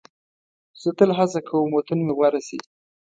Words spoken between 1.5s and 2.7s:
وطن مې غوره شي.